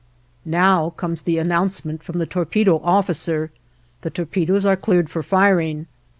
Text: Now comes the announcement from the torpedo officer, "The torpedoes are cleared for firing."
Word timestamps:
Now 0.47 0.89
comes 0.97 1.21
the 1.21 1.37
announcement 1.37 2.01
from 2.01 2.17
the 2.17 2.25
torpedo 2.25 2.79
officer, 2.83 3.51
"The 4.01 4.09
torpedoes 4.09 4.65
are 4.65 4.75
cleared 4.75 5.11
for 5.11 5.21
firing." 5.21 5.85